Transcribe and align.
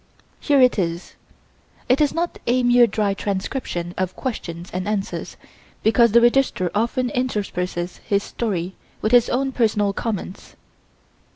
Here 0.39 0.59
it 0.59 0.79
is. 0.79 1.13
It 1.87 2.01
is 2.01 2.11
not 2.11 2.39
a 2.47 2.63
mere 2.63 2.87
dry 2.87 3.13
transcription 3.13 3.93
of 3.99 4.15
questions 4.15 4.71
and 4.73 4.87
answers, 4.87 5.37
because 5.83 6.11
the 6.11 6.21
Registrar 6.21 6.71
often 6.73 7.11
intersperses 7.11 7.97
his 7.97 8.23
story 8.23 8.73
with 9.03 9.11
his 9.11 9.29
own 9.29 9.51
personal 9.51 9.93
comments. 9.93 10.55